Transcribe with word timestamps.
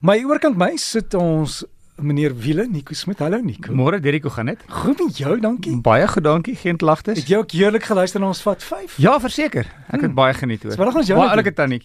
My 0.00 0.16
oorkant 0.24 0.56
my 0.56 0.72
sit 0.80 1.12
ons 1.18 1.58
meneer 2.00 2.32
Wiele 2.32 2.64
Nico 2.64 2.94
Smit. 2.96 3.18
Hallo 3.20 3.36
Nico. 3.44 3.74
Môre 3.76 3.98
Derek, 4.00 4.24
hoe 4.24 4.30
gaan 4.32 4.48
dit? 4.48 4.60
Goed 4.72 5.02
met 5.04 5.18
jou, 5.20 5.34
dankie. 5.42 5.74
Baie 5.84 6.06
goed, 6.08 6.24
dankie. 6.24 6.54
Geen 6.56 6.78
klagtes. 6.80 7.18
Het 7.20 7.28
jy 7.28 7.40
ook 7.42 7.52
heerlik 7.52 7.84
geluister 7.84 8.22
na 8.22 8.30
ons 8.32 8.40
vat 8.40 8.64
5? 8.64 8.94
Ja, 9.04 9.18
verseker. 9.20 9.68
Ek 9.92 10.00
het 10.00 10.06
Hmm. 10.08 10.14
baie 10.16 10.32
geniet 10.32 10.62
hoor. 10.64 10.72
Wel 10.80 10.86
ons 11.02 11.06
jou 11.06 11.18
Baie 11.18 11.28
net 11.28 11.36
ouelike 11.36 11.52
tannie. 11.52 11.82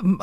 M- 0.00 0.16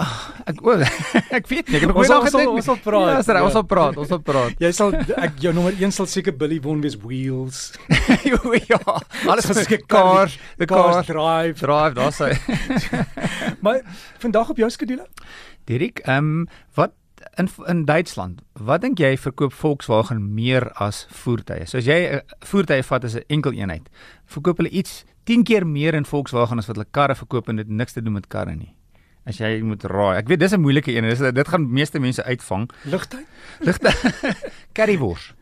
ek 0.49 0.63
o, 0.65 0.71
ek 1.37 1.45
weet 1.53 1.69
nie, 1.69 1.75
ek 1.77 1.85
het 1.85 1.93
nog 1.93 2.01
Ons 2.01 2.07
nooit 2.07 2.09
sal- 2.09 2.21
ons 2.25 2.31
sal- 2.31 2.39
gedink. 2.41 2.55
ons 2.55 2.65
sal 2.65 2.81
praat. 2.81 3.05
Ja, 3.05 3.43
ons 3.43 3.53
Ja. 3.53 3.59
sal 3.59 3.63
praat, 3.63 3.97
ons 4.01 4.07
sal 4.07 4.19
praat. 4.25 4.57
Jy 4.65 4.71
sal 4.73 4.93
ek 5.27 5.37
jou 5.45 5.53
nommer 5.53 5.73
1 5.77 5.91
sal 5.93 6.07
seker 6.09 6.33
Billy 6.33 6.59
Won 6.65 6.81
wees 6.81 6.97
Wheels. 6.97 7.73
ja, 8.73 8.81
alles 9.29 9.45
ek 9.69 9.85
cars, 9.87 10.39
the 10.57 10.65
cars 10.65 11.05
drive. 11.05 11.59
drive, 11.61 11.93
daar's 11.93 12.17
hy. 12.17 12.33
Maar 13.61 13.81
vandag 14.17 14.49
op 14.49 14.57
jou 14.57 14.69
skedule? 14.73 15.05
Derek, 15.69 16.01
ehm 16.09 16.17
um, 16.41 16.47
wat 16.73 16.91
in 17.37 17.49
in 17.67 17.85
Duitsland, 17.85 18.41
wat 18.53 18.81
dink 18.81 18.97
jy 18.99 19.17
verkoop 19.17 19.53
Volkswagen 19.53 20.33
meer 20.33 20.71
as 20.79 21.07
voertuie? 21.11 21.65
So 21.67 21.77
as 21.77 21.85
jy 21.85 22.15
'n 22.15 22.21
voertuie 22.45 22.83
vat 22.83 23.03
as 23.03 23.15
'n 23.15 23.23
enkel 23.29 23.51
eenheid, 23.53 23.89
verkoop 24.25 24.57
hulle 24.57 24.69
iets 24.69 25.03
10 25.25 25.43
keer 25.43 25.65
meer 25.67 25.93
in 25.93 26.05
Volkswagen 26.05 26.57
as 26.57 26.67
wat 26.67 26.75
hulle 26.75 26.87
karre 26.91 27.15
verkoop 27.15 27.49
en 27.49 27.55
dit 27.55 27.67
niks 27.67 27.93
te 27.93 28.01
doen 28.01 28.13
met 28.13 28.27
karre 28.27 28.55
nie. 28.55 28.73
As 29.25 29.37
jy 29.37 29.61
moet 29.63 29.83
raai. 29.83 30.17
Ek 30.17 30.27
weet 30.27 30.39
dis 30.39 30.51
'n 30.53 30.61
moeilike 30.61 30.91
een. 30.95 31.03
Dis 31.03 31.19
dit 31.19 31.47
gaan 31.47 31.71
meeste 31.73 31.99
mense 31.99 32.23
uitvang. 32.23 32.69
Ligtyd? 32.85 33.25
Ligte 33.59 33.91
currywors. 34.73 35.33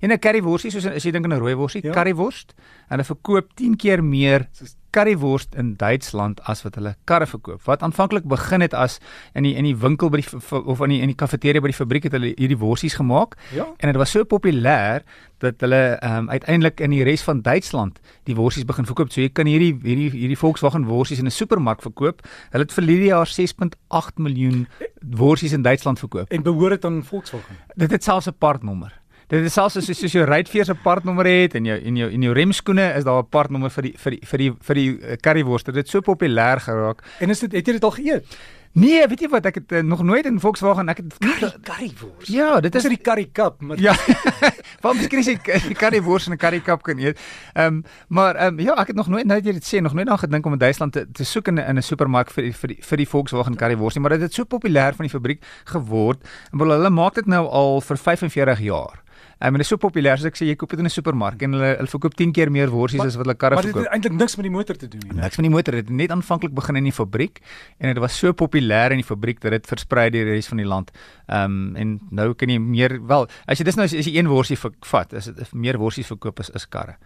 En 0.00 0.10
'n 0.12 0.18
currywursie 0.18 0.70
soos 0.70 0.86
as 0.86 1.02
jy 1.04 1.10
dink 1.12 1.24
aan 1.24 1.32
'n 1.32 1.38
rooi 1.40 1.54
worsie, 1.54 1.82
Ja. 1.82 1.88
ja. 1.90 1.94
currywurst, 1.94 2.54
hulle 2.88 3.04
verkoop 3.04 3.52
10 3.54 3.76
keer 3.76 4.02
meer 4.04 4.48
Soos- 4.52 4.76
currywurst 4.92 5.54
in 5.58 5.74
Duitsland 5.80 6.40
as 6.48 6.62
wat 6.62 6.76
hulle 6.78 6.94
karre 7.08 7.26
verkoop. 7.26 7.62
Wat 7.64 7.82
aanvanklik 7.82 8.24
begin 8.28 8.60
het 8.60 8.74
as 8.74 8.98
in 9.34 9.42
die 9.42 9.54
in 9.56 9.64
die 9.64 9.76
winkel 9.76 10.10
by 10.12 10.20
die 10.20 10.60
of 10.64 10.80
in 10.84 10.88
die 10.94 11.00
in 11.00 11.12
die 11.12 11.18
kafeteria 11.18 11.60
by 11.64 11.72
die 11.72 11.78
fabriek 11.78 12.04
het 12.08 12.12
hulle 12.12 12.34
hierdie 12.36 12.58
worsies 12.60 12.94
gemaak 12.94 13.36
Ja. 13.56 13.66
en 13.78 13.92
dit 13.92 13.96
was 13.96 14.10
so 14.10 14.24
populêr 14.24 15.02
dat 15.42 15.60
hulle 15.60 15.98
ehm 15.98 16.18
um, 16.18 16.28
uiteindelik 16.30 16.80
in 16.80 16.90
die 16.90 17.02
res 17.02 17.22
van 17.22 17.42
Duitsland 17.42 18.00
die 18.24 18.36
worsies 18.36 18.64
begin 18.64 18.86
verkoop. 18.86 19.10
So 19.12 19.20
jy 19.20 19.28
kan 19.28 19.46
hierdie 19.46 19.74
hierdie 19.82 20.10
hierdie 20.10 20.38
Volkswagen 20.38 20.84
worsies 20.86 21.18
in 21.18 21.26
'n 21.26 21.30
supermark 21.30 21.82
verkoop. 21.82 22.22
Hulle 22.50 22.62
het 22.62 22.72
verlede 22.72 23.04
jaar 23.04 23.26
6.8 23.26 24.18
miljoen 24.18 24.66
worsies 25.00 25.52
in 25.52 25.62
Duitsland 25.62 25.98
verkoop. 25.98 26.30
En 26.30 26.42
behoort 26.42 26.70
dit 26.70 26.84
aan 26.84 27.04
Volkswagen? 27.04 27.56
Dit 27.74 27.90
het 27.90 28.04
selfs 28.04 28.26
'n 28.28 28.34
partnommer. 28.38 29.01
Dit 29.32 29.46
is 29.48 29.54
selfs 29.56 29.78
soos 29.78 29.86
soos 29.96 30.12
jou 30.12 30.24
ruitveer 30.28 30.66
se 30.68 30.74
partnommer 30.76 31.24
het 31.24 31.54
en 31.56 31.64
jou 31.64 31.76
en 31.88 31.96
jou 31.96 32.08
en 32.12 32.24
jou 32.26 32.32
remskoene 32.36 32.90
is 32.98 33.04
daar 33.04 33.22
'n 33.22 33.30
partnommer 33.32 33.70
vir 33.70 33.82
die 33.82 33.92
vir 33.96 34.10
die 34.12 34.20
vir 34.28 34.38
die 34.38 34.50
vir 34.60 34.74
die 34.74 34.90
uh, 34.90 35.16
currywurst. 35.16 35.66
Dit 35.66 35.74
het 35.74 35.88
so 35.88 36.00
populêr 36.00 36.60
geraak. 36.60 37.00
En 37.18 37.30
is 37.30 37.40
dit 37.40 37.52
het 37.52 37.66
jy 37.66 37.72
dit 37.72 37.84
al 37.84 37.96
geëet? 37.96 38.26
Nee, 38.72 39.06
weet 39.08 39.20
jy 39.20 39.28
wat 39.28 39.46
ek 39.46 39.54
het 39.54 39.72
uh, 39.72 39.80
nog 39.80 40.02
nooit 40.02 40.26
in 40.26 40.40
Volkswagen 40.40 40.88
ek 40.88 40.96
het 40.96 41.16
Curry 41.18 41.52
currywors. 41.64 42.28
Ja, 42.28 42.60
dit 42.60 42.72
Dis 42.72 42.84
is 42.84 42.90
die 42.90 43.00
curry 43.00 43.28
cup, 43.32 43.60
maar 43.60 43.80
Ja. 43.80 43.94
Want 44.84 44.96
miskien 45.00 45.18
as 45.18 45.26
jy 45.26 45.38
die 45.68 45.76
currywurst 45.76 46.26
en 46.26 46.32
'n 46.32 46.38
currykap 46.38 46.82
kan 46.82 46.98
eet. 46.98 47.18
Ehm 47.54 47.66
um, 47.66 47.84
maar 48.08 48.36
ehm 48.36 48.58
um, 48.58 48.60
ja, 48.60 48.76
ek 48.76 48.86
het 48.86 48.96
nog 48.96 49.08
nooit 49.08 49.24
nou 49.24 49.40
dat 49.40 49.46
jy 49.46 49.52
dit 49.52 49.64
sê, 49.64 49.80
nog 49.80 49.94
nooit 49.94 50.08
aan 50.08 50.18
gedink 50.18 50.46
om 50.46 50.52
in 50.52 50.58
Duitsland 50.58 50.92
te, 50.92 51.06
te 51.12 51.24
soek 51.24 51.48
in 51.48 51.60
'n 51.60 51.76
'n 51.78 51.82
supermark 51.82 52.30
vir 52.30 52.52
vir 52.52 52.68
die 52.68 52.82
vir 52.82 52.96
die 52.96 53.08
Volkswagen 53.08 53.56
currywurst 53.56 53.96
nie, 53.96 54.02
maar 54.02 54.18
dit 54.18 54.20
het 54.20 54.34
so 54.34 54.44
populêr 54.44 54.92
van 54.92 55.08
die 55.08 55.16
fabriek 55.16 55.40
geword. 55.64 56.20
En 56.52 56.58
hulle 56.58 56.90
maak 56.90 57.14
dit 57.14 57.26
nou 57.26 57.48
al 57.48 57.80
vir 57.80 57.96
45 57.96 58.60
jaar. 58.60 59.01
Ehm 59.42 59.48
um, 59.48 59.54
en 59.54 59.62
dit 59.62 59.66
is 59.66 59.72
so 59.72 59.80
populêr 59.82 60.20
soos 60.20 60.28
ek 60.30 60.36
sê 60.38 60.46
jy 60.46 60.54
koop 60.54 60.70
dit 60.70 60.78
in 60.78 60.86
'n 60.86 60.92
supermark 60.92 61.40
en 61.42 61.56
hulle 61.56 61.70
hulle 61.80 61.90
verkoop 61.90 62.14
10 62.14 62.32
keer 62.32 62.50
meer 62.50 62.70
worsies 62.70 63.00
as 63.02 63.16
wat 63.18 63.26
hulle 63.26 63.34
karre 63.34 63.56
maar 63.58 63.66
dit 63.66 63.72
verkoop. 63.74 63.90
het 63.90 63.94
eintlik 63.96 64.14
niks 64.14 64.36
met 64.38 64.46
die 64.46 64.52
motor 64.54 64.76
te 64.78 64.88
doen 64.88 65.02
nie. 65.02 65.18
Niks 65.18 65.34
van 65.34 65.42
die 65.48 65.50
motor, 65.50 65.74
dit 65.74 65.88
het 65.88 65.90
net 65.90 66.10
aanvanklik 66.14 66.54
begin 66.54 66.76
in 66.76 66.84
die 66.84 66.94
fabriek 66.94 67.42
en 67.78 67.90
dit 67.90 67.98
was 67.98 68.18
so 68.18 68.32
populêr 68.32 68.94
in 68.94 69.02
die 69.02 69.08
fabriek 69.08 69.40
dat 69.40 69.50
dit 69.50 69.66
versprei 69.66 70.10
deur 70.10 70.30
die 70.30 70.38
res 70.38 70.46
van 70.46 70.62
die 70.62 70.66
land. 70.66 70.94
Ehm 71.26 71.44
um, 71.44 71.76
en 71.76 71.98
nou 72.10 72.34
kan 72.34 72.48
jy 72.48 72.58
meer 72.58 73.00
wel, 73.06 73.26
as 73.46 73.58
jy 73.58 73.64
dis 73.64 73.74
nou 73.74 73.84
as 73.84 73.94
as 73.94 74.06
jy 74.06 74.14
een 74.14 74.30
worsie 74.30 74.56
vat, 74.56 75.12
is 75.12 75.24
dit 75.24 75.54
meer 75.54 75.78
worsies 75.78 76.06
verkoop 76.06 76.38
as 76.38 76.50
is 76.54 76.68
karre. 76.68 76.96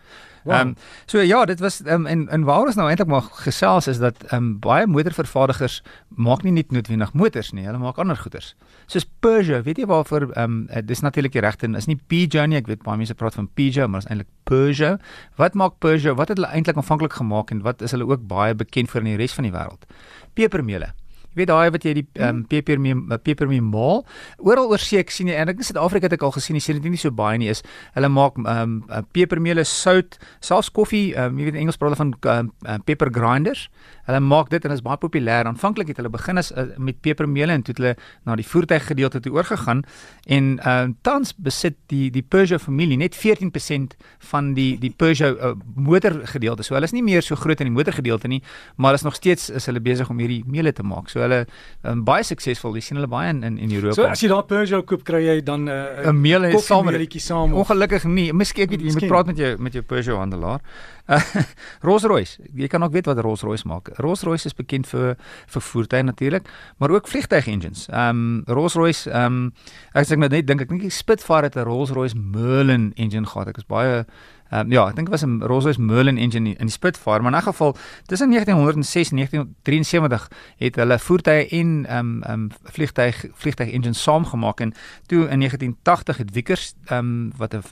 Wow. 0.46 0.54
Ehm 0.54 0.68
um, 0.68 0.76
so 1.06 1.20
ja, 1.20 1.44
dit 1.44 1.60
was 1.60 1.80
ehm 1.82 2.04
um, 2.04 2.06
en 2.06 2.28
en 2.28 2.44
waar 2.44 2.66
ons 2.66 2.76
nou 2.76 2.88
eintlik 2.88 3.08
maar 3.08 3.22
gesels 3.42 3.86
is 3.86 3.98
dat 3.98 4.22
ehm 4.28 4.36
um, 4.36 4.58
baie 4.60 4.86
motorvervaardigers 4.86 5.82
maak 6.08 6.42
nie 6.42 6.52
net 6.52 6.70
noodwendig 6.70 7.12
motors 7.12 7.52
nie, 7.52 7.64
hulle 7.66 7.78
maak 7.78 7.98
ander 7.98 8.16
goeders. 8.16 8.54
Soos 8.86 9.08
Peugeot, 9.20 9.64
weet 9.64 9.78
jy 9.78 9.86
waarvoor 9.86 10.30
ehm 10.32 10.66
um, 10.70 10.86
dis 10.86 11.00
natuurlik 11.00 11.32
die 11.32 11.42
regte, 11.42 11.72
is 11.76 11.86
nie 11.86 11.98
Peugeot 12.26 12.50
nie, 12.50 12.58
ek 12.58 12.66
weet 12.66 12.82
baie 12.82 12.98
mense 12.98 13.14
praat 13.14 13.36
van 13.38 13.46
Peugeot, 13.54 13.90
maar 13.90 14.02
dit 14.02 14.08
is 14.08 14.12
eintlik 14.12 14.30
Peugeot. 14.50 15.10
Wat 15.38 15.54
maak 15.54 15.78
Peugeot? 15.78 16.16
Wat 16.18 16.32
het 16.32 16.40
hulle 16.40 16.50
eintlik 16.50 16.78
aanvanklik 16.80 17.14
gemaak 17.14 17.52
en 17.54 17.62
wat 17.62 17.82
is 17.86 17.94
hulle 17.94 18.06
ook 18.08 18.26
baie 18.26 18.54
bekend 18.54 18.90
vir 18.90 19.04
in 19.04 19.12
die 19.12 19.18
res 19.20 19.34
van 19.36 19.46
die 19.46 19.54
wêreld? 19.54 19.86
Pepermeule. 20.34 20.90
Jy 21.36 21.42
weet 21.42 21.50
daai 21.50 21.68
wat 21.74 21.84
jy 21.84 21.92
die 21.98 22.04
ehm 22.16 22.38
um, 22.38 22.44
pepermee 22.48 23.18
pepermee 23.20 23.60
maal. 23.60 23.98
Oral 24.40 24.70
oor 24.72 24.80
see 24.80 25.02
ek 25.02 25.10
sien 25.12 25.28
jy 25.28 25.34
en 25.36 25.50
ek 25.52 25.58
in 25.60 25.66
Suid-Afrika 25.68 26.08
het 26.08 26.14
ek 26.16 26.22
al 26.24 26.32
gesien, 26.32 26.56
jy 26.56 26.62
sien 26.64 26.78
dit 26.80 26.88
nie 26.88 27.00
so 27.00 27.12
baie 27.12 27.36
nie 27.36 27.50
is. 27.52 27.60
Hulle 27.92 28.08
maak 28.08 28.38
ehm 28.40 28.78
um, 28.88 29.10
pepermeule, 29.12 29.66
sout, 29.68 30.16
selfs 30.40 30.70
koffie, 30.72 31.10
ehm 31.12 31.34
um, 31.34 31.36
jy 31.36 31.50
weet 31.50 31.58
in 31.58 31.66
Engels 31.66 31.76
praat 31.76 31.92
hulle 31.92 32.00
van 32.00 32.14
um, 32.16 32.48
um, 32.64 32.84
pepper 32.88 33.12
grinders. 33.12 33.66
Hulle 34.06 34.22
maak 34.24 34.48
dit 34.48 34.64
en 34.64 34.72
dit 34.72 34.78
is 34.78 34.84
baie 34.86 34.96
populêr. 35.02 35.50
Aanvanklik 35.50 35.92
het 35.92 36.00
hulle 36.00 36.12
begin 36.14 36.40
as 36.40 36.48
uh, 36.54 36.70
met 36.80 37.02
pepermeule 37.04 37.52
en 37.52 37.66
toe 37.66 37.74
het 37.74 37.82
hulle 37.82 37.94
na 38.24 38.38
die 38.40 38.46
voertuiggedeelte 38.46 39.20
toe 39.20 39.34
oorgegaan 39.36 39.84
en 40.24 40.50
ehm 40.56 40.88
um, 40.88 40.96
tans 41.04 41.34
besit 41.36 41.76
die 41.92 42.08
die 42.14 42.24
Peugeot 42.24 42.64
familie 42.64 42.96
net 42.96 43.12
14% 43.12 43.98
van 44.32 44.54
die 44.56 44.78
die 44.80 44.94
Peugeot 44.96 45.36
uh, 45.36 45.52
motorgedeelte. 45.76 46.64
So 46.64 46.80
hulle 46.80 46.88
is 46.88 46.96
nie 46.96 47.04
meer 47.04 47.20
so 47.20 47.36
groot 47.36 47.60
in 47.60 47.68
die 47.68 47.76
motorgedeelte 47.76 48.32
nie, 48.32 48.40
maar 48.80 48.96
is 48.96 49.04
nog 49.04 49.20
steeds 49.20 49.50
is 49.50 49.68
hulle 49.68 49.84
besig 49.84 50.08
om 50.10 50.24
hierdie 50.24 50.42
meule 50.48 50.72
te 50.72 50.86
maak. 50.86 51.12
So 51.12 51.25
hulle 51.26 51.42
um, 51.84 52.02
baie 52.06 52.24
suksesvol. 52.26 52.76
Jy 52.78 52.88
sien 52.88 53.00
hulle 53.00 53.10
baie 53.10 53.30
in 53.34 53.42
in, 53.46 53.58
in 53.58 53.74
Europa. 53.76 53.98
So 53.98 54.08
as 54.08 54.22
jy 54.22 54.30
daar 54.32 54.46
Peugeot 54.48 54.86
koop, 54.88 55.04
kry 55.06 55.22
jy 55.26 55.38
dan 55.44 55.66
'n 55.66 55.72
uh, 55.72 56.10
'n 56.10 56.20
meel 56.20 56.46
saam 56.60 56.86
met 56.86 57.20
saam. 57.20 57.52
Ongelukkig 57.52 58.04
nie. 58.04 58.32
Miskien 58.32 58.64
ek 58.64 58.70
weet 58.70 58.82
jy 58.86 58.92
moet 58.92 59.08
praat 59.08 59.26
met 59.26 59.36
jou 59.36 59.56
met 59.58 59.72
jou 59.72 59.82
Peugeot 59.82 60.18
handelaar. 60.18 60.60
Uh, 61.06 61.22
Rolls-Royce. 61.86 62.38
Jy 62.54 62.66
kan 62.66 62.82
ook 62.82 62.92
weet 62.92 63.06
wat 63.06 63.18
Rolls-Royce 63.18 63.66
maak. 63.66 63.88
Rolls-Royce 64.02 64.46
is 64.50 64.54
bekend 64.54 64.88
vir 64.90 65.14
vir 65.46 65.62
voertuie 65.62 66.02
natuurlik, 66.02 66.48
maar 66.78 66.90
ook 66.90 67.08
vliegtuig 67.08 67.46
engines. 67.46 67.86
Ehm 67.88 68.08
um, 68.08 68.42
Rolls-Royce 68.46 69.10
ehm 69.10 69.24
um, 69.24 69.52
as 69.92 70.10
ek 70.10 70.18
nou 70.18 70.28
net 70.28 70.46
dink 70.46 70.60
ek 70.60 70.68
dink 70.68 70.82
die 70.82 70.90
Spitfire 70.90 71.46
het 71.46 71.56
'n 71.56 71.68
Rolls-Royce 71.68 72.16
Merlin 72.16 72.92
engine 72.96 73.26
gehad. 73.26 73.48
Ek 73.48 73.62
is 73.62 73.66
baie 73.66 74.04
um, 74.50 74.70
ja, 74.72 74.88
ek 74.88 74.96
dink 74.96 75.10
dit 75.10 75.14
was 75.14 75.24
'n 75.24 75.42
Rolls-Royce 75.42 75.80
Merlin 75.80 76.18
engine 76.18 76.54
in 76.54 76.66
die 76.66 76.70
Spitfire, 76.70 77.20
maar 77.20 77.32
in 77.32 77.38
'n 77.38 77.42
geval 77.42 77.76
tussen 78.06 78.30
1906 78.30 79.10
en 79.10 79.16
1973 79.16 80.30
het 80.56 80.76
hulle 80.76 80.98
voertuie 80.98 81.48
en 81.48 81.86
ehm 81.86 81.98
um, 81.98 82.22
ehm 82.22 82.32
um, 82.32 82.48
vliegtuig 82.62 83.24
vliegtuig 83.34 83.70
engines 83.70 84.02
saamgemaak 84.02 84.60
en 84.60 84.74
toe 85.06 85.28
in 85.28 85.38
1980 85.38 86.16
het 86.16 86.30
Vickers 86.32 86.74
ehm 86.84 86.98
um, 86.98 87.32
wat 87.36 87.54
'n 87.54 87.62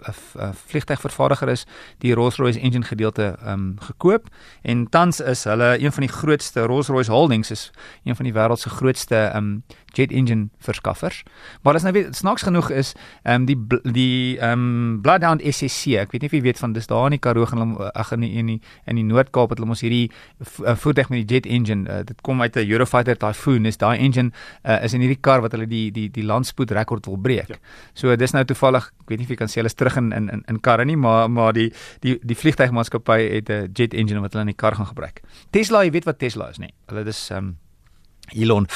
vliegtuigvervaardiger 0.66 1.48
is, 1.48 1.66
die 1.98 2.14
Rolls-Royce 2.14 2.60
engine 2.60 2.84
gedeelte 2.84 3.36
ehm 3.40 3.52
um, 3.52 3.74
gekoop 3.78 4.28
en 4.62 4.88
tans 4.88 5.20
is 5.20 5.44
hulle 5.44 5.78
een 5.78 5.92
van 5.92 6.02
die 6.02 6.12
grootste 6.12 6.60
Rolls-Royce 6.60 7.10
Holdings 7.10 7.50
is 7.50 7.70
een 8.04 8.16
van 8.16 8.24
die 8.24 8.34
wêreld 8.34 8.58
se 8.58 8.68
grootste 8.68 9.16
ehm 9.16 9.36
um, 9.36 9.62
jet 9.94 10.10
engine 10.10 10.48
verskaffers. 10.58 11.22
Maar 11.62 11.74
as 11.74 11.82
nou 11.82 11.92
weet 11.94 12.16
snaaks 12.16 12.42
genoeg 12.42 12.70
is 12.70 12.94
ehm 13.22 13.34
um, 13.40 13.44
die 13.44 13.58
die 13.92 14.38
ehm 14.38 14.52
um, 14.52 15.00
Bloodhound 15.02 15.42
SSC, 15.42 15.86
ek 15.86 16.12
weet 16.12 16.20
nie 16.20 16.30
of 16.30 16.36
jy 16.36 16.42
weet 16.42 16.58
van 16.64 16.74
dis 16.76 16.88
daar 16.90 17.10
in 17.10 17.16
die 17.16 17.22
Karoo 17.22 17.46
gaan 17.50 17.76
ag 17.92 18.12
in 18.16 18.24
die 18.24 18.32
in 18.40 18.52
die 18.52 18.58
in 18.90 19.00
die 19.00 19.04
Noord-Kaap 19.06 19.52
het 19.52 19.60
hulle 19.60 19.70
mos 19.70 19.84
hierdie 19.84 20.08
uh, 20.08 20.74
voertuig 20.80 21.10
met 21.12 21.22
die 21.22 21.36
jet 21.36 21.46
engine. 21.46 21.84
Uh, 21.88 22.00
dit 22.08 22.20
kom 22.26 22.42
uit 22.42 22.56
'n 22.56 22.70
Eurofighter 22.70 23.18
Typhoon. 23.20 23.66
Is 23.66 23.78
daai 23.80 23.98
engine 23.98 24.32
uh, 24.64 24.82
is 24.84 24.94
in 24.94 25.04
hierdie 25.04 25.20
kar 25.20 25.44
wat 25.44 25.52
hulle 25.52 25.68
die 25.68 25.90
die 25.92 26.08
die 26.10 26.24
landspoed 26.24 26.70
rekord 26.70 27.06
wil 27.06 27.18
breek. 27.18 27.48
Ja. 27.48 27.60
So 27.94 28.16
dis 28.16 28.32
nou 28.32 28.44
toevallig, 28.44 28.90
ek 29.04 29.08
weet 29.08 29.18
nie 29.18 29.26
of 29.28 29.30
jy 29.30 29.36
kan 29.36 29.48
sê 29.48 29.60
hulle 29.60 29.72
is 29.72 29.78
terug 29.78 29.96
in 29.96 30.12
in 30.12 30.30
in, 30.30 30.44
in 30.48 30.60
karre 30.60 30.84
nie, 30.84 30.96
maar 30.96 31.30
maar 31.30 31.52
die 31.52 31.72
die 32.00 32.18
die 32.22 32.36
vliegtuigmaatskappy 32.36 33.20
het 33.36 33.50
'n 33.50 33.70
jet 33.72 33.94
engine 33.94 34.20
wat 34.20 34.32
hulle 34.32 34.48
in 34.48 34.54
die 34.54 34.62
kar 34.62 34.74
gaan 34.74 34.86
gebruik. 34.86 35.22
Tesla, 35.50 35.84
jy 35.84 35.90
weet 35.90 36.04
wat 36.04 36.18
Tesla 36.18 36.48
is, 36.48 36.58
nê? 36.58 36.66
Nee. 36.66 36.74
Hulle 36.88 37.04
dis 37.04 37.30
um, 37.30 37.56
Elon 38.32 38.66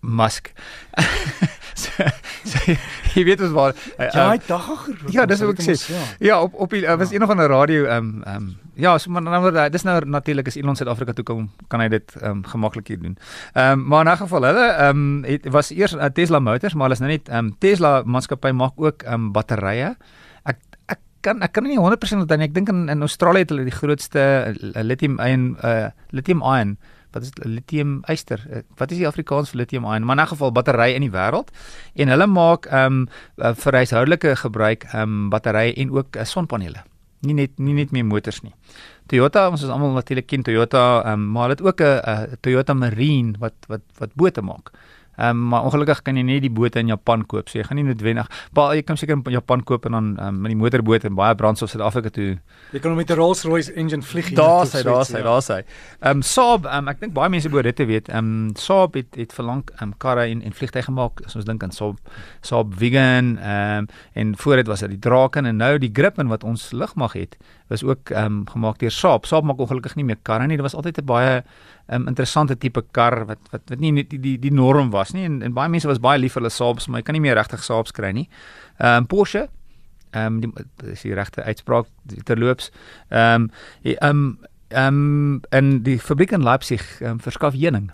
Musk. 0.00 0.52
so, 1.82 2.06
so, 2.44 2.74
jy 3.14 3.24
weet 3.28 3.40
ons 3.44 3.52
waar 3.54 3.74
uh, 3.74 4.08
Ja, 4.12 4.28
hy 4.30 4.38
dag 4.46 4.64
geroep. 4.84 5.10
Ja, 5.14 5.26
dis 5.26 5.40
wat 5.44 5.58
ek 5.58 5.66
sê. 5.66 5.76
Ja. 5.92 6.02
Ja, 6.28 6.40
op 6.42 6.54
op 6.54 6.70
die 6.74 6.82
uh, 6.84 6.96
was 6.98 7.10
Ja. 7.10 7.16
een 7.16 7.22
of 7.26 7.30
ander 7.30 7.48
radio 7.50 7.84
ehm 7.84 7.96
um, 7.96 8.22
ehm 8.24 8.36
um, 8.36 8.56
ja, 8.78 8.98
so 8.98 9.10
maar 9.10 9.22
nou 9.22 9.40
maar 9.42 9.70
dis 9.70 9.82
nou 9.82 9.96
natuurlik 10.06 10.46
as 10.46 10.56
Elon 10.56 10.76
Suid-Afrika 10.78 11.12
toe 11.12 11.24
kom, 11.24 11.48
kan 11.68 11.80
hy 11.80 11.88
dit 11.88 12.14
ehm 12.20 12.30
um, 12.30 12.44
gemaklik 12.46 12.88
hier 12.88 13.00
doen. 13.02 13.16
Ehm 13.54 13.72
um, 13.80 13.86
maar 13.88 14.06
in 14.06 14.12
'n 14.12 14.16
geval 14.16 14.42
hulle 14.42 14.66
ehm 14.72 14.90
um, 14.96 15.24
het 15.24 15.48
was 15.50 15.70
eers 15.70 15.94
uh, 15.94 16.04
Tesla 16.14 16.38
Motors, 16.38 16.74
maar 16.74 16.88
hulle 16.88 16.94
is 16.94 17.00
nou 17.00 17.10
net 17.10 17.28
ehm 17.28 17.38
um, 17.46 17.56
Tesla 17.58 18.02
maatskappy 18.04 18.50
maak 18.52 18.72
ook 18.76 19.02
ehm 19.02 19.14
um, 19.14 19.32
batterye. 19.32 19.96
Ek 20.44 20.58
ek 20.86 20.98
kan 21.20 21.42
ek 21.42 21.52
kan 21.52 21.64
nie 21.64 21.78
100% 21.78 22.22
onthou 22.22 22.36
nie. 22.38 22.46
Ek 22.48 22.54
dink 22.54 22.68
in 22.68 22.88
in 22.88 23.00
Australië 23.00 23.38
het 23.46 23.50
hulle 23.50 23.64
die 23.64 23.78
grootste 23.80 24.54
uh, 24.74 24.82
lithium 24.82 25.18
ion 25.20 25.56
uh 25.64 25.90
lithium 26.10 26.42
ion 26.42 26.76
wat 27.12 27.22
is 27.22 27.32
lithium 27.44 28.02
yster. 28.08 28.42
Uh, 28.50 28.62
Wat 28.76 28.90
is 28.90 28.98
die 28.98 29.08
Afrikaans 29.08 29.50
vir 29.50 29.62
lithium 29.62 29.84
ion? 29.84 30.04
Maar 30.04 30.18
in 30.18 30.22
'n 30.22 30.32
geval 30.34 30.52
battery 30.52 30.94
in 30.94 31.02
die 31.02 31.10
wêreld 31.10 31.48
en 31.94 32.08
hulle 32.08 32.26
maak 32.26 32.66
ehm 32.66 33.08
um, 33.36 33.54
vir 33.54 33.72
huishoudelike 33.72 34.36
gebruik 34.36 34.84
ehm 34.92 35.02
um, 35.02 35.30
batterye 35.30 35.74
en 35.74 35.90
ook 35.90 36.16
uh, 36.16 36.24
sonpanele. 36.24 36.84
Nie 37.20 37.34
net 37.34 37.58
nie 37.58 37.74
net 37.74 37.90
meer 37.90 38.04
motors 38.04 38.42
nie. 38.42 38.54
Toyota, 39.06 39.48
ons 39.50 39.62
is 39.62 39.68
almal 39.68 39.92
natuurlik 39.92 40.26
ken 40.26 40.42
Toyota, 40.42 41.02
ehm 41.04 41.12
um, 41.12 41.30
maar 41.32 41.48
hulle 41.48 41.56
het 41.56 41.62
ook 41.62 41.80
'n 41.80 42.36
Toyota 42.40 42.74
Marine 42.74 43.34
wat 43.38 43.54
wat 43.68 43.80
wat 43.98 44.14
bote 44.14 44.42
maak. 44.42 44.70
Ehm 45.18 45.30
um, 45.30 45.48
maar 45.48 45.64
ongelukkig 45.66 46.02
kan 46.06 46.16
jy 46.16 46.22
nie 46.22 46.38
die 46.40 46.50
bote 46.50 46.78
in 46.78 46.86
Japan 46.92 47.24
koop. 47.26 47.48
So 47.50 47.58
jy 47.58 47.64
gaan 47.66 47.80
nie 47.80 47.84
noodwendig, 47.88 48.28
maar 48.54 48.74
jy 48.76 48.84
kan 48.86 48.96
seker 48.96 49.16
in 49.18 49.34
Japan 49.34 49.64
koop 49.66 49.86
en 49.88 49.96
dan 49.96 50.10
um, 50.22 50.36
met 50.44 50.52
die 50.52 50.58
motorboot 50.58 51.04
en 51.08 51.16
baie 51.18 51.34
brandstof 51.34 51.72
Suid-Afrika 51.72 52.12
toe. 52.14 52.28
Jy 52.72 52.82
kan 52.84 52.94
met 52.94 53.10
'n 53.10 53.18
Rolls-Royce 53.18 53.72
engine 53.74 54.02
vlieg. 54.02 54.30
Daar 54.38 54.66
sê, 54.66 54.84
daar 54.86 55.04
sê, 55.04 55.22
daar 55.22 55.42
sê. 55.42 55.64
Ehm 56.00 56.16
um, 56.16 56.22
Saab, 56.22 56.66
um, 56.66 56.88
ek 56.88 57.00
dink 57.00 57.14
baie 57.14 57.28
mense 57.28 57.48
behoort 57.48 57.64
dit 57.64 57.76
te 57.76 57.86
weet. 57.86 58.08
Ehm 58.08 58.18
um, 58.18 58.54
Saab 58.54 58.94
het 58.94 59.14
het 59.16 59.32
verlang 59.32 59.64
ehm 59.74 59.88
um, 59.88 59.94
karre 59.98 60.28
en 60.30 60.42
en 60.42 60.52
vliegtye 60.52 60.82
gemaak. 60.82 61.24
As 61.26 61.36
ons 61.36 61.44
dink 61.44 61.62
aan 61.62 61.74
Saab, 61.74 61.98
Saab 62.40 62.74
Vigan, 62.78 63.38
ehm 63.38 63.78
um, 63.78 63.88
en 64.12 64.36
voor 64.36 64.56
dit 64.56 64.66
was 64.66 64.80
dit 64.80 64.90
die 64.90 64.98
Draken 64.98 65.46
en 65.46 65.56
nou 65.56 65.78
die 65.78 65.90
Gripen 65.92 66.28
wat 66.28 66.44
ons 66.44 66.70
lugmag 66.70 67.12
het, 67.12 67.36
was 67.68 67.82
ook 67.82 68.10
ehm 68.10 68.24
um, 68.24 68.46
gemaak 68.48 68.78
deur 68.78 68.90
Saab. 68.90 69.26
Saab 69.26 69.42
maak 69.42 69.58
ongelukkig 69.58 69.96
nie 69.96 70.04
meer 70.04 70.18
karre 70.22 70.46
nie. 70.46 70.56
Dit 70.56 70.66
was 70.70 70.74
altyd 70.74 70.98
'n 70.98 71.04
baie 71.04 71.42
um, 71.88 72.08
interessante 72.08 72.56
tipe 72.56 72.82
kar 72.92 73.24
wat 73.26 73.52
wat 73.52 73.62
wat 73.70 73.80
nie 73.80 73.92
die 74.02 74.18
die 74.18 74.36
die 74.38 74.54
norm 74.54 74.90
was 74.90 75.12
nie 75.16 75.24
en, 75.28 75.42
en 75.42 75.54
baie 75.56 75.68
mense 75.72 75.88
was 75.88 76.02
baie 76.04 76.20
lief 76.20 76.36
vir 76.36 76.42
hulle 76.42 76.54
Saabs 76.54 76.88
maar 76.88 77.02
jy 77.02 77.08
kan 77.08 77.18
nie 77.18 77.24
meer 77.24 77.38
regtig 77.38 77.64
Saabs 77.64 77.92
kry 77.96 78.12
nie. 78.12 78.28
Ehm 78.78 79.04
um, 79.04 79.06
Porsche 79.06 79.48
ehm 80.12 80.38
um, 80.38 80.40
die 80.40 80.92
is 80.92 81.02
die 81.02 81.14
regte 81.14 81.42
uitspraak 81.42 81.88
terloops. 82.24 82.70
Ehm 83.08 83.48
um, 83.48 83.50
ehm 83.82 84.10
um, 84.10 84.38
ehm 84.68 85.02
um, 85.02 85.40
en 85.50 85.82
die 85.82 85.98
fabriek 85.98 86.32
in 86.32 86.44
Leipzig 86.44 86.84
um, 87.00 87.20
verskaf 87.20 87.54
heuning. 87.54 87.90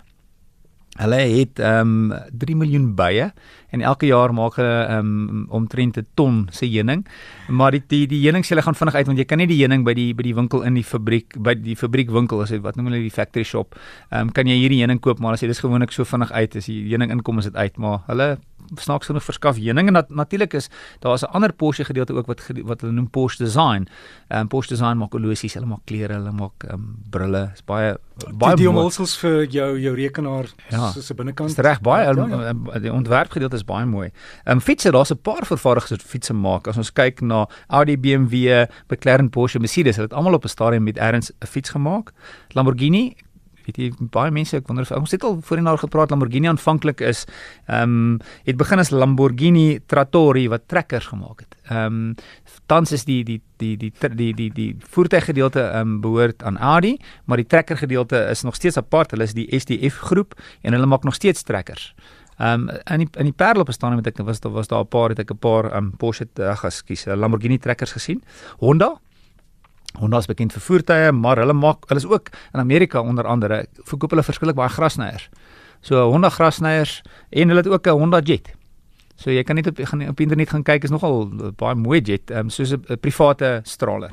Hulle 0.95 1.15
het 1.15 1.59
ehm 1.59 2.11
um, 2.11 2.29
3 2.31 2.55
miljoen 2.55 2.95
bye 2.95 3.31
en 3.75 3.81
elke 3.81 4.07
jaar 4.07 4.31
maak 4.33 4.55
hulle 4.55 4.97
um, 4.97 5.45
omtrent 5.51 5.97
'n 5.97 6.07
ton 6.15 6.47
se 6.51 6.65
heuning. 6.65 7.05
Maar 7.47 7.71
die 7.71 7.83
die 7.87 8.07
die 8.07 8.21
heuning 8.23 8.45
sê 8.45 8.55
hulle 8.55 8.61
gaan 8.61 8.75
vinnig 8.75 8.95
uit 8.95 9.05
want 9.07 9.17
jy 9.17 9.25
kan 9.25 9.37
nie 9.37 9.47
die 9.47 9.59
heuning 9.59 9.83
by 9.83 9.93
die 9.93 10.13
by 10.13 10.23
die 10.23 10.35
winkel 10.35 10.63
in 10.63 10.73
die 10.73 10.83
fabriek 10.83 11.35
by 11.37 11.53
die 11.53 11.75
fabriekwinkel 11.75 12.41
as 12.41 12.49
jy 12.49 12.61
wat 12.61 12.75
noem 12.75 12.85
hulle 12.85 13.01
die 13.01 13.11
factory 13.11 13.43
shop. 13.43 13.75
Ehm 14.11 14.21
um, 14.21 14.31
kan 14.31 14.47
jy 14.47 14.55
hierdie 14.55 14.79
heuning 14.79 14.99
koop 14.99 15.19
maar 15.19 15.33
as 15.33 15.41
jy 15.41 15.47
dis 15.47 15.59
gewoonlik 15.59 15.91
so 15.91 16.03
vinnig 16.05 16.31
uit 16.31 16.55
as 16.55 16.65
die 16.65 16.81
heuning 16.89 17.11
inkom 17.11 17.39
is 17.39 17.45
dit 17.45 17.55
uit 17.55 17.77
maar 17.77 17.99
hulle 18.07 18.37
snaaks 18.73 19.09
genoeg 19.09 19.23
verskaf 19.23 19.59
heuning 19.61 19.87
en 19.87 19.93
nat, 19.99 20.09
natuurlik 20.09 20.53
is 20.53 20.69
daar's 20.99 21.23
'n 21.23 21.31
ander 21.31 21.53
Porsche 21.53 21.85
gedeelte 21.85 22.13
ook 22.13 22.27
wat 22.27 22.41
wat 22.63 22.81
hulle 22.81 22.93
noem 22.93 23.09
Porsche 23.09 23.43
design. 23.43 23.87
Ehm 24.27 24.39
um, 24.39 24.47
Porsche 24.47 24.69
design 24.69 24.97
maak 24.97 25.11
horlosies, 25.11 25.53
hulle 25.53 25.65
maak 25.65 25.85
klere, 25.85 26.13
hulle 26.13 26.31
maak 26.31 26.63
ehm 26.63 26.73
um, 26.73 26.97
brille. 27.09 27.51
Is 27.53 27.61
baie 27.65 27.97
baie 28.31 28.55
die, 28.55 28.63
die 28.63 28.69
omhulsels 28.69 29.17
vir 29.17 29.45
jou 29.51 29.79
jou 29.79 29.95
rekenaar 29.95 30.47
ja, 30.69 30.84
soos 30.91 31.11
'n 31.11 31.15
binnekant. 31.15 31.49
Dis 31.49 31.57
reg 31.57 31.81
baie 31.81 32.03
ja, 32.03 32.11
ja. 32.11 32.79
die 32.79 32.93
ontwerpgedeelte 32.93 33.55
is 33.55 33.63
baie 33.63 33.85
mooi. 33.85 34.09
Ehm 34.43 34.57
um, 34.57 34.61
fietsse, 34.61 34.91
daar's 34.91 35.11
'n 35.11 35.21
paar 35.21 35.45
vervaardigers 35.45 35.91
wat 35.91 36.01
fietsse 36.01 36.33
maak. 36.33 36.67
As 36.67 36.77
ons 36.77 36.91
kyk 36.91 37.21
na 37.21 37.47
Audi, 37.67 37.97
BMW, 37.97 38.65
McLaren, 38.87 39.29
Porsche, 39.29 39.59
Mercedes, 39.59 39.95
hulle 39.95 40.07
het 40.07 40.17
almal 40.17 40.33
op 40.33 40.43
'n 40.43 40.47
stadium 40.47 40.83
met 40.83 40.97
erns 40.97 41.31
'n 41.31 41.47
fiets 41.47 41.69
gemaak. 41.69 42.11
Lamborghini 42.49 43.15
weet 43.65 43.77
jy 43.77 43.89
baie 44.13 44.31
mense 44.31 44.57
ek 44.57 44.67
wonder 44.67 44.85
of 44.85 44.97
ons 44.97 45.11
het 45.11 45.23
al 45.23 45.39
voorheen 45.41 45.67
al 45.67 45.77
gepraat 45.81 46.13
Lamborghini 46.13 46.49
aanvanklik 46.51 47.01
is 47.01 47.25
ehm 47.67 47.83
um, 47.83 48.19
het 48.45 48.57
begin 48.57 48.79
as 48.79 48.91
Lamborghini 48.91 49.79
Trattori 49.87 50.47
wat 50.49 50.67
trekkers 50.67 51.07
gemaak 51.11 51.45
het. 51.45 51.55
Ehm 51.69 51.85
um, 51.85 52.15
tans 52.67 52.91
is 52.91 53.05
die 53.05 53.23
die 53.23 53.41
die 53.57 53.77
die 53.77 53.91
die 53.91 54.15
die 54.15 54.33
die, 54.33 54.49
die 54.53 54.75
voertuiggedeelte 54.79 55.61
ehm 55.61 55.95
um, 55.95 56.01
behoort 56.01 56.43
aan 56.43 56.57
Audi, 56.57 56.97
maar 57.25 57.37
die 57.37 57.47
trekker 57.47 57.77
gedeelte 57.77 58.27
is 58.29 58.43
nog 58.43 58.55
steeds 58.55 58.77
apart. 58.77 59.11
Hulle 59.11 59.23
is 59.23 59.33
die 59.33 59.47
SDF 59.59 59.97
groep 60.09 60.33
en 60.61 60.73
hulle 60.73 60.85
maak 60.85 61.03
nog 61.03 61.15
steeds 61.15 61.43
trekkers. 61.43 61.93
Ehm 62.37 62.69
um, 62.69 62.69
in 62.91 63.05
die 63.05 63.09
in 63.19 63.31
die 63.31 63.33
Parel 63.33 63.61
op 63.61 63.71
staan 63.71 63.95
met 63.95 64.07
ek 64.07 64.17
was 64.17 64.39
daar 64.39 64.51
was 64.51 64.67
daar 64.67 64.83
'n 64.83 64.87
paar 64.87 65.09
het 65.09 65.19
ek 65.19 65.31
'n 65.31 65.37
paar 65.37 65.65
ehm 65.65 65.77
um, 65.77 65.91
Porsche 65.97 66.27
ag 66.35 66.63
ekskuus 66.63 67.05
Lamborghini 67.05 67.57
trekkers 67.57 67.91
gesien. 67.91 68.23
Honda 68.59 68.99
Honda 69.99 70.17
is 70.17 70.27
bekend 70.27 70.53
vir 70.53 70.61
voertuie, 70.61 71.11
maar 71.11 71.37
hulle 71.37 71.53
maak 71.53 71.87
hulle 71.87 71.99
is 71.99 72.07
ook 72.09 72.29
in 72.53 72.59
Amerika 72.59 73.01
onder 73.01 73.27
andere 73.27 73.65
verkoop 73.83 74.09
hulle 74.09 74.23
verskillik 74.23 74.55
baie 74.55 74.69
grasnyers. 74.69 75.29
So 75.81 76.09
Honda 76.11 76.29
grasnyers 76.29 77.01
en 77.29 77.47
hulle 77.47 77.61
het 77.61 77.67
ook 77.67 77.87
'n 77.87 77.99
Honda 77.99 78.19
Jet. 78.19 78.55
So 79.15 79.31
jy 79.31 79.43
kan 79.43 79.55
net 79.55 79.67
op 79.67 79.79
gaan 79.79 80.03
op 80.09 80.19
internet 80.19 80.49
gaan 80.49 80.63
kyk 80.63 80.83
is 80.83 80.91
nogal 80.93 81.29
baie 81.55 81.75
mooi 81.75 82.01
jet, 82.01 82.31
um, 82.31 82.49
soos 82.49 82.73
'n 82.73 82.99
private 82.99 83.61
straler. 83.63 84.11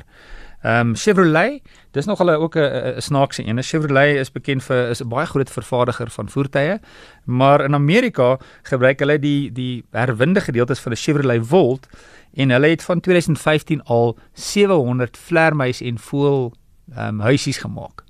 Ehm 0.63 0.87
um, 0.87 0.95
Chevrolet, 0.95 1.61
dis 1.91 2.05
nog 2.05 2.17
hulle 2.17 2.37
ook 2.37 2.55
'n 2.55 3.01
snaakse 3.01 3.43
een. 3.45 3.63
Chevrolet 3.63 4.15
is 4.15 4.31
bekend 4.31 4.63
vir 4.63 4.89
is 4.89 5.01
'n 5.03 5.09
baie 5.09 5.25
groot 5.25 5.49
vervaardiger 5.49 6.09
van 6.09 6.29
voertuie, 6.29 6.79
maar 7.25 7.63
in 7.63 7.73
Amerika 7.73 8.37
gebruik 8.63 8.99
hulle 8.99 9.19
die 9.19 9.51
die 9.51 9.83
herwinde 9.91 10.41
gedeeltes 10.41 10.79
van 10.79 10.91
'n 10.91 10.95
Chevrolet 10.95 11.47
Volt 11.47 11.87
en 12.33 12.49
hulle 12.49 12.67
het 12.67 12.83
van 12.83 12.99
2015 12.99 13.83
al 13.83 14.17
700 14.33 15.17
vlermuis 15.17 15.81
en 15.81 15.99
voël 15.99 16.53
ehm 16.95 17.07
um, 17.07 17.19
huisies 17.19 17.57
gemaak. 17.57 18.03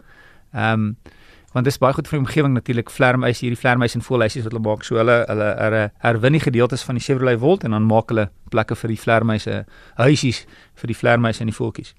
Ehm 0.51 0.73
um, 0.73 0.97
want 1.53 1.65
dit 1.65 1.73
is 1.73 1.77
baie 1.77 1.93
goed 1.93 2.07
vir 2.09 2.17
die 2.17 2.25
omgewing 2.25 2.53
natuurlik 2.57 2.89
vlermuis 2.89 3.43
hierdie 3.43 3.59
vlermuis 3.59 3.93
en 3.93 4.01
voëlhuisies 4.01 4.45
wat 4.45 4.55
hulle 4.55 4.63
maak. 4.65 4.85
So 4.87 4.97
hulle 4.97 5.19
hulle 5.29 5.49
hulle 5.59 5.83
herwin 6.01 6.33
die 6.33 6.41
gedeeltes 6.41 6.85
van 6.87 6.97
die 6.97 7.03
Chevrolet 7.05 7.39
Volt 7.39 7.63
en 7.63 7.75
dan 7.77 7.85
maak 7.85 8.09
hulle 8.09 8.29
plekke 8.49 8.75
vir 8.75 8.93
die 8.93 8.97
vlermuise 8.97 9.59
huisies 10.01 10.43
vir 10.81 10.89
die 10.89 10.97
vlermuise 10.97 11.45
en 11.45 11.51
die 11.51 11.57
voeltjies. 11.57 11.93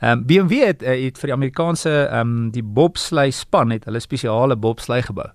Ehm 0.00 0.20
um, 0.20 0.24
BMW 0.26 0.62
het, 0.66 0.82
uh, 0.82 0.94
het 0.94 1.18
vir 1.18 1.32
die 1.32 1.36
Amerikaanse 1.38 1.96
ehm 2.06 2.20
um, 2.20 2.50
die 2.54 2.62
bobsleigh 2.62 3.34
span 3.34 3.74
het 3.74 3.90
hulle 3.90 4.00
spesiale 4.00 4.56
bobsleigh 4.56 5.10
gebou. 5.10 5.26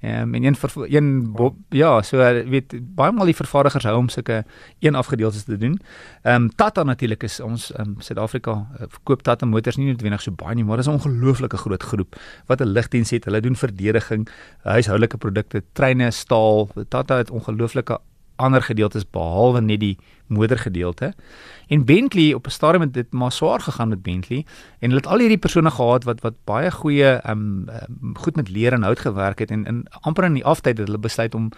Um, 0.00 0.34
en 0.34 0.44
een 0.44 0.56
een 0.88 1.32
bob, 1.32 1.56
ja, 1.68 2.02
so 2.02 2.18
uh, 2.18 2.48
weet 2.48 2.74
baie 2.94 3.12
maal 3.12 3.26
die 3.26 3.34
vervaardigers 3.34 3.84
hou 3.84 3.96
om 3.98 4.08
sulke 4.08 4.44
een 4.78 4.94
afgedeeltes 4.94 5.42
te 5.44 5.56
doen. 5.56 5.80
Ehm 6.22 6.42
um, 6.42 6.50
Tata 6.54 6.82
natuurlik 6.82 7.22
is 7.22 7.40
ons 7.40 7.72
ehm 7.72 7.88
um, 7.88 7.94
Suid-Afrika 7.98 8.52
uh, 8.52 8.86
verkoop 8.88 9.22
Tata 9.22 9.46
motors 9.46 9.76
nie 9.76 9.86
noodwendig 9.86 10.22
so 10.22 10.30
baie 10.30 10.54
nie, 10.54 10.64
maar 10.64 10.76
dit 10.76 10.86
is 10.86 10.92
'n 10.92 10.94
ongelooflike 10.94 11.56
groot 11.56 11.82
groep 11.82 12.16
wat 12.46 12.60
'n 12.60 12.70
ligdiens 12.70 13.10
het. 13.10 13.24
Hulle 13.24 13.40
doen 13.40 13.56
verdediging, 13.56 14.28
huishoudelike 14.62 15.16
produkte, 15.16 15.62
treine, 15.72 16.10
staal. 16.10 16.68
Tata 16.88 17.16
het 17.16 17.30
ongelooflike 17.30 17.98
ander 18.38 18.62
gedeeltes 18.62 19.04
behalwe 19.10 19.60
net 19.60 19.80
die 19.82 19.96
motorgedeelte. 20.28 21.12
En 21.68 21.84
Bentley 21.84 22.34
op 22.34 22.46
'n 22.46 22.50
stadium 22.50 22.80
het 22.80 22.94
dit 22.94 23.12
maar 23.12 23.32
swaar 23.32 23.60
gegaan 23.60 23.88
met 23.88 24.02
Bentley 24.02 24.46
en 24.78 24.88
hulle 24.88 25.00
het 25.00 25.06
al 25.06 25.18
hierdie 25.18 25.38
persone 25.38 25.70
gehad 25.70 26.04
wat 26.04 26.20
wat 26.20 26.34
baie 26.44 26.70
goeie 26.70 27.04
ehm 27.04 27.68
um, 27.68 28.14
goed 28.14 28.36
met 28.36 28.48
leer 28.48 28.72
en 28.72 28.82
hout 28.82 28.98
gewerk 29.00 29.38
het 29.38 29.50
en 29.50 29.64
in 29.64 29.86
amper 30.00 30.24
in 30.24 30.34
die 30.34 30.44
aftyd 30.44 30.78
het 30.78 30.86
hulle 30.86 30.98
besluit 30.98 31.34
om 31.34 31.50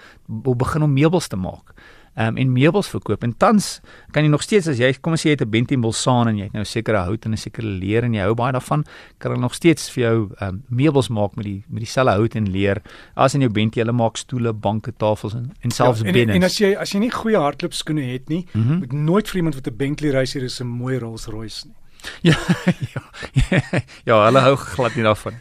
om 0.42 0.56
begin 0.56 0.82
om 0.82 0.92
meubels 0.92 1.26
te 1.26 1.36
maak 1.36 1.74
um, 2.20 2.36
en 2.36 2.52
meubels 2.52 2.88
verkoop. 2.88 3.24
En 3.26 3.34
tans 3.36 3.68
kan 4.14 4.24
jy 4.26 4.30
nog 4.30 4.44
steeds 4.44 4.68
as 4.70 4.80
jy 4.80 4.92
kom 5.00 5.16
as 5.16 5.24
jy 5.24 5.34
het 5.34 5.42
'n 5.42 5.50
Bentley 5.50 5.78
Mulsanne 5.78 6.30
en 6.30 6.38
jy 6.38 6.44
het 6.44 6.52
nou 6.52 6.64
sekere 6.64 7.04
hout 7.06 7.24
en 7.24 7.32
'n 7.32 7.36
sekere 7.36 7.66
leer 7.66 8.04
en 8.04 8.14
jy 8.14 8.20
hou 8.20 8.34
baie 8.34 8.52
daarvan, 8.52 8.84
kan 9.18 9.30
hulle 9.32 9.42
nog 9.42 9.54
steeds 9.54 9.90
vir 9.90 10.02
jou 10.02 10.30
um, 10.40 10.62
meubels 10.68 11.08
maak 11.08 11.36
met 11.36 11.44
die 11.44 11.64
met 11.68 11.80
dieselfde 11.80 12.12
hout 12.12 12.34
en 12.34 12.50
leer 12.50 12.82
as 13.14 13.34
in 13.34 13.40
jou 13.40 13.50
Bentley. 13.50 13.84
Hulle 13.84 13.96
maak 13.96 14.16
stoele, 14.16 14.52
banke, 14.52 14.92
tafels 14.96 15.34
en 15.34 15.52
en 15.60 15.70
selfs 15.70 16.00
ja, 16.00 16.12
binne. 16.12 16.32
En 16.32 16.42
as 16.42 16.58
jy 16.58 16.74
as 16.76 16.92
jy 16.92 16.98
nie 16.98 17.10
goeie 17.10 17.36
hardloopskoene 17.36 18.02
het 18.12 18.28
nie, 18.28 18.46
mm 18.52 18.62
-hmm. 18.62 18.78
moet 18.78 18.92
nooit 18.92 19.28
vir 19.28 19.36
iemand 19.36 19.54
wat 19.54 19.66
'n 19.66 19.76
Bentley 19.76 20.10
racer 20.10 20.42
is 20.42 20.60
'n 20.60 20.66
mooi 20.66 20.98
Rolls-Royce 20.98 21.66
nie. 21.66 21.74
Ja, 22.22 22.36
ja. 22.94 23.02
Ja, 24.08 24.24
hulle 24.24 24.42
hou 24.44 24.56
glad 24.56 24.94
nie 24.94 25.04
daarvan. 25.04 25.34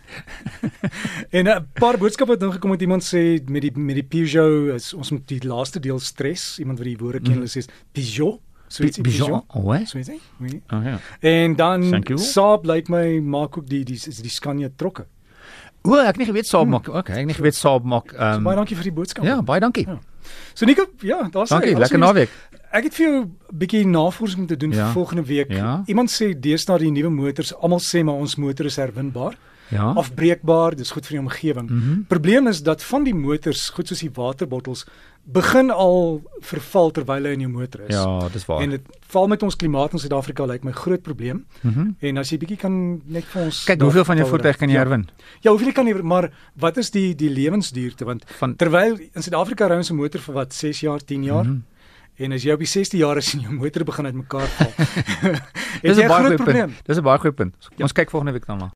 en 1.37 1.47
'n 1.47 1.67
paar 1.79 1.97
boodskappe 1.97 2.33
het 2.33 2.43
ingekom 2.43 2.69
met 2.69 2.81
iemand 2.81 3.03
sê 3.03 3.41
met 3.47 3.61
die 3.61 3.71
met 3.77 3.95
die 3.95 4.03
Peugeot 4.03 4.75
is 4.75 4.93
ons 4.93 5.11
moet 5.11 5.27
die 5.27 5.43
laaste 5.47 5.79
deel 5.79 5.99
stres. 5.99 6.59
Iemand 6.59 6.77
wat 6.77 6.87
die 6.87 6.97
woorde 6.97 7.19
ken, 7.19 7.39
mm. 7.39 7.45
hulle 7.45 7.51
sê 7.51 7.65
Peugeot. 7.91 8.39
So 8.67 8.83
iets 8.83 8.97
Peugeot. 9.01 9.43
Oh, 9.47 9.85
so 9.85 9.97
iets. 9.97 10.09
Oh 10.69 10.83
ja. 10.83 10.99
En 11.19 11.55
dan 11.55 12.03
Saab 12.15 12.65
lyk 12.65 12.75
like 12.75 12.91
my 12.91 13.19
maak 13.19 13.57
ook 13.57 13.67
die 13.67 13.83
die 13.83 13.99
die 14.21 14.29
Scania 14.29 14.69
trokke. 14.75 15.07
O, 15.81 15.95
ek 15.95 16.05
het 16.05 16.17
nie 16.17 16.27
geweet 16.27 16.47
Saab 16.47 16.67
hmm. 16.67 16.75
maak. 16.75 16.87
Okay, 16.87 17.13
ek 17.15 17.23
het 17.23 17.31
nie 17.31 17.37
geweet 17.37 17.55
Saab 17.55 17.83
maak. 17.87 18.11
Um, 18.11 18.43
Baie 18.43 18.57
dankie 18.59 18.75
vir 18.75 18.89
die 18.89 18.93
boodskap. 18.93 19.25
Ja, 19.25 19.39
baie 19.41 19.63
dankie. 19.63 19.85
Ja. 19.87 19.99
So 20.53 20.65
Nico, 20.65 20.85
ja, 21.01 21.23
daar's 21.31 21.49
Dankie, 21.49 21.77
lekker 21.77 21.97
naweek. 21.97 22.29
Ek 22.69 22.83
het 22.83 22.95
vir 22.95 23.05
jou 23.05 23.21
'n 23.23 23.57
bietjie 23.57 23.85
navorsing 23.87 24.47
te 24.47 24.57
doen 24.57 24.71
ja. 24.71 24.85
vir 24.85 24.93
volgende 24.93 25.25
week. 25.25 25.51
Ja. 25.51 25.83
Iemand 25.85 26.11
sê 26.11 26.39
deesdae 26.39 26.77
die 26.77 26.91
nuwe 26.91 27.09
motors, 27.09 27.53
almal 27.55 27.79
sê 27.79 28.03
maar 28.03 28.15
ons 28.15 28.35
motor 28.35 28.65
is 28.65 28.75
herwinbaar. 28.75 29.37
Ja. 29.69 29.93
Afbreekbaar, 29.93 30.75
dis 30.75 30.91
goed 30.91 31.05
vir 31.05 31.17
die 31.17 31.25
omgewing. 31.25 31.69
Mm 31.69 31.81
-hmm. 31.81 32.05
Probleem 32.07 32.47
is 32.47 32.63
dat 32.63 32.83
van 32.83 33.03
die 33.03 33.13
motors, 33.13 33.69
goed 33.69 33.87
soos 33.87 33.99
die 33.99 34.11
waterbottels, 34.13 34.85
begin 35.23 35.71
al 35.71 36.21
verval 36.39 36.91
terwyl 36.91 37.23
hy 37.23 37.31
in 37.31 37.39
jou 37.39 37.51
motor 37.51 37.81
is. 37.87 37.95
Ja, 37.95 38.29
dis 38.33 38.45
waar. 38.45 38.61
En 38.61 38.69
dit 38.69 38.81
val 39.07 39.27
met 39.27 39.43
ons 39.43 39.55
klimaat 39.55 39.93
in 39.93 39.99
Suid-Afrika 39.99 40.45
lyk 40.45 40.51
like 40.51 40.65
my 40.65 40.71
groot 40.71 41.01
probleem. 41.01 41.45
Mm 41.61 41.73
-hmm. 41.73 41.95
En 41.99 42.17
as 42.17 42.29
jy 42.29 42.37
bietjie 42.37 42.57
kan 42.57 43.01
net 43.05 43.25
vir 43.25 43.41
ons 43.41 43.63
kyk 43.63 43.81
hoeveel 43.81 44.05
van 44.05 44.17
jou 44.17 44.27
voertuig 44.27 44.57
kan 44.57 44.67
jy 44.67 44.73
ja. 44.73 44.79
herwin? 44.79 45.07
Ja, 45.39 45.49
hoeveel 45.49 45.71
kan 45.71 45.87
jy 45.87 46.01
maar 46.01 46.31
wat 46.53 46.77
is 46.77 46.91
die 46.91 47.15
die 47.15 47.29
lewensduurte 47.29 48.05
want 48.05 48.23
van 48.25 48.55
terwyl 48.55 48.97
in 49.13 49.21
Suid-Afrika 49.21 49.67
ry 49.67 49.75
ons 49.75 49.91
'n 49.91 49.95
motor 49.95 50.21
vir 50.21 50.33
wat 50.33 50.53
6 50.53 50.79
jaar, 50.79 51.03
10 51.05 51.23
jaar. 51.23 51.43
Mm 51.43 51.49
-hmm. 51.49 51.63
En 52.19 52.35
as 52.35 52.43
jy 52.43 52.51
op 52.51 52.59
die 52.59 52.67
60 52.67 52.99
jaar 52.99 53.17
is 53.21 53.29
en 53.33 53.45
jou 53.45 53.53
motor 53.55 53.85
begin 53.87 54.09
uitmekaar 54.09 54.49
val. 54.57 54.73
Dis 55.85 55.95
'n 55.95 56.07
baie 56.11 56.25
groot 56.25 56.41
probleem. 56.41 56.75
Dis 56.83 56.97
'n 56.99 57.03
baie 57.03 57.19
goeie 57.23 57.35
punt. 57.35 57.55
Ons 57.55 57.93
ja. 57.95 57.95
kyk 58.01 58.11
volgende 58.11 58.35
week 58.35 58.45
dan 58.45 58.57
maar. 58.57 58.73